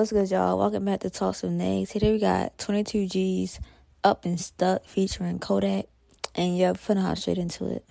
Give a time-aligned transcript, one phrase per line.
[0.00, 0.56] what's good, y'all?
[0.56, 1.90] Welcome back to Talk Some Names.
[1.90, 3.60] Today we got 22Gz
[4.02, 5.88] Up and Stuck featuring Kodak.
[6.34, 7.84] And yeah, finna hop straight into it.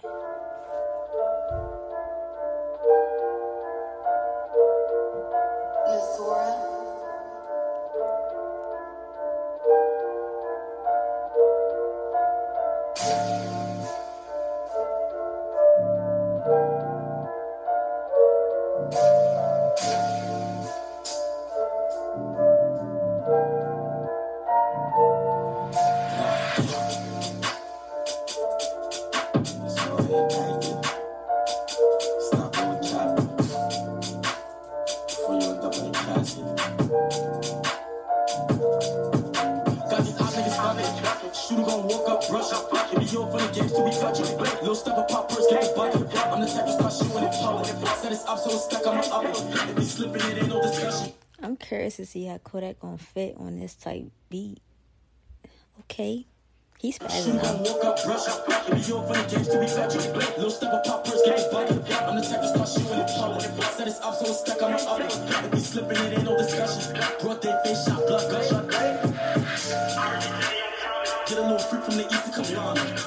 [41.89, 42.69] Walk up, brush up.
[42.93, 44.37] It be over the games till we touch it.
[44.61, 46.01] Little step of poppers, get it bucket.
[46.27, 47.65] I'm the type to start shooting in public.
[47.97, 49.25] Set this up so it's stuck on my up.
[49.69, 51.13] If he slipping, it ain't no discussion.
[51.41, 54.59] I'm curious to see how Kodak gonna fit on this type beat.
[55.81, 56.25] Okay.
[56.79, 57.59] He's spazzing out.
[57.59, 58.47] walk up, brush up.
[58.47, 60.15] It be over the games till we touch it.
[60.15, 61.75] Little step of poppers, get it bucket.
[61.75, 63.41] I'm the type to start shooting in public.
[63.75, 65.01] Set this up so it's stuck on my up.
[65.01, 66.95] If he slipping, it ain't no discussion.
[67.19, 67.38] Brought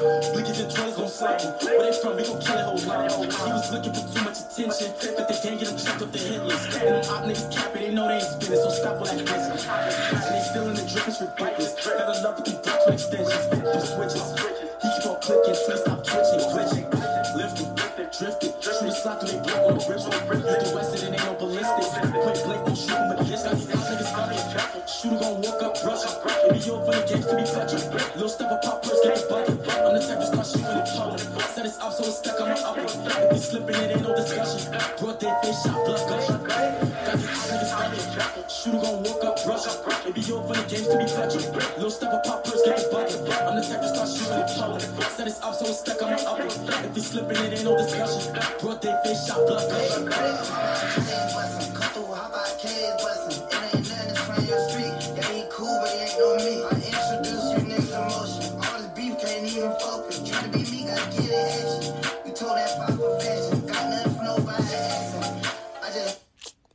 [0.03, 1.55] Blickies and twins gon' slap him.
[1.63, 2.17] Where they from?
[2.17, 3.11] We gon' kill a whole line.
[3.11, 4.91] He was looking for too much attention.
[5.15, 6.75] But they can't get him checked off the list.
[6.75, 8.59] And them op niggas cap it, they know they ain't spinning.
[8.59, 9.15] So stop all that.
[9.15, 11.79] And they in the drip, it's ridiculous.
[11.87, 13.47] Got enough to keep to extensions.
[13.47, 14.27] Them switches.
[14.83, 16.87] He keep on clicking, twin stop twitching, glitching.
[17.39, 17.71] Lifting,
[18.11, 18.53] drifting.
[18.59, 20.05] Shoot a slot through they block on the ribs.
[20.11, 21.95] Hit the west, it ain't no ballistics.
[21.95, 23.23] Point blank, won't shoot him a.
[23.23, 24.87] Got these niggas fucking.
[24.91, 26.27] Shooter gon' walk up, brush up.
[26.27, 27.85] It be over the games to be touching.
[28.19, 29.52] Little step of poppers, get it bucket.
[32.43, 32.83] On my upper.
[32.83, 34.73] If he slipping, it ain't no discussion.
[34.99, 36.29] Brought their face shot, blood gush.
[36.29, 38.49] Got these out niggas fucking.
[38.49, 40.07] Shooter gon' walk up, brush up.
[40.07, 41.53] It be over the games to be touching.
[41.53, 43.21] Little step of poppers, get it bucket.
[43.47, 44.83] I'm the type to start shooting in public.
[45.13, 46.47] Set this up so it's stuck on my upper.
[46.47, 48.35] If he slipping, it ain't no discussion.
[48.61, 50.53] Brought their face shot, blood gush.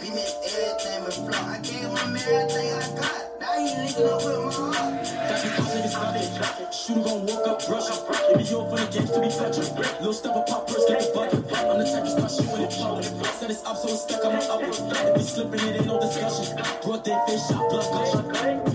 [0.00, 4.72] We missed everything I gave my everything I got, now he linking up with my
[4.72, 5.04] heart.
[5.04, 6.72] These hot niggas fucking.
[6.72, 8.08] Shooter gon' walk up, brush up.
[8.08, 9.74] It be over the games to be touching.
[10.00, 11.44] Little step of poppers, get it bucket.
[11.52, 13.04] I'm the type to start shooting in public.
[13.04, 14.70] Set this up so it's stuck on my upper.
[14.70, 16.56] If he slipping, it ain't no discussion.
[16.82, 18.69] Brought their face shot, blood gush.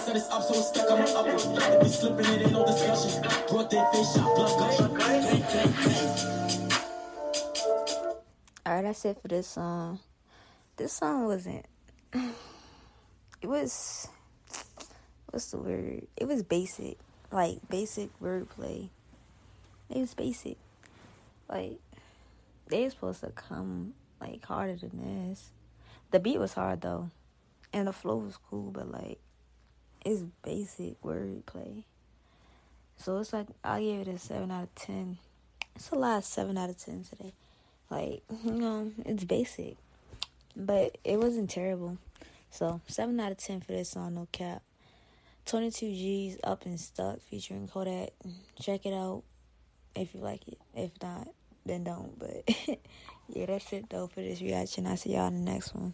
[0.00, 1.34] Set this up so it's stuck on my upper.
[1.34, 3.22] If he slipping, it ain't no discussion.
[3.48, 4.80] Brought their face shot, blood gush.
[8.66, 10.00] Alright, that's it for this song.
[10.76, 11.66] This song wasn't.
[13.42, 14.08] It was.
[15.30, 16.06] What's the word?
[16.16, 16.96] It was basic.
[17.30, 18.88] Like, basic wordplay.
[19.90, 20.56] It was basic.
[21.46, 21.78] Like,
[22.68, 25.50] they were supposed to come, like, harder than this.
[26.10, 27.10] The beat was hard, though.
[27.70, 29.18] And the flow was cool, but, like,
[30.04, 31.84] it's basic wordplay.
[32.96, 35.18] So it's like, I'll give it a 7 out of 10.
[35.74, 37.32] It's a lot of 7 out of 10 today.
[37.90, 39.76] Like, you know, it's basic.
[40.56, 41.98] But it wasn't terrible.
[42.50, 44.62] So, 7 out of 10 for this song, no cap.
[45.46, 48.10] 22Gz Up and Stuck featuring Kodak.
[48.60, 49.22] Check it out
[49.94, 50.58] if you like it.
[50.74, 51.28] If not,
[51.66, 52.18] then don't.
[52.18, 52.48] But
[53.28, 54.86] yeah, that's it though for this reaction.
[54.86, 55.92] I'll see y'all in the next one.